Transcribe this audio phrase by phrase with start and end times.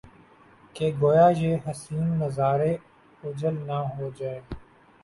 [0.75, 2.73] کہ گو یا یہ حسین نظارے
[3.23, 4.41] اوجھل نہ ہو جائیں